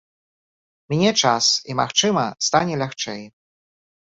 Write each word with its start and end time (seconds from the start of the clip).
Міне 0.93 1.11
час 1.25 1.45
і, 1.73 1.75
магчыма, 1.81 2.25
стане 2.49 2.73
лягчэй. 2.85 3.21